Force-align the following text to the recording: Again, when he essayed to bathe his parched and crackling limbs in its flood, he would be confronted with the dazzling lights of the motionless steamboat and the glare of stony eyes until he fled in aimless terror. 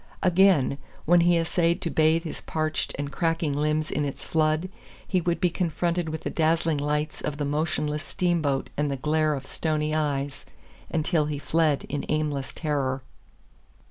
Again, 0.23 0.79
when 1.05 1.21
he 1.21 1.37
essayed 1.37 1.79
to 1.83 1.91
bathe 1.91 2.23
his 2.23 2.41
parched 2.41 2.91
and 2.97 3.11
crackling 3.11 3.53
limbs 3.53 3.91
in 3.91 4.03
its 4.03 4.25
flood, 4.25 4.67
he 5.07 5.21
would 5.21 5.39
be 5.39 5.51
confronted 5.51 6.09
with 6.09 6.21
the 6.21 6.31
dazzling 6.31 6.79
lights 6.79 7.21
of 7.21 7.37
the 7.37 7.45
motionless 7.45 8.01
steamboat 8.03 8.71
and 8.75 8.89
the 8.89 8.97
glare 8.97 9.35
of 9.35 9.45
stony 9.45 9.93
eyes 9.93 10.43
until 10.89 11.27
he 11.27 11.37
fled 11.37 11.83
in 11.83 12.03
aimless 12.09 12.51
terror. 12.51 13.03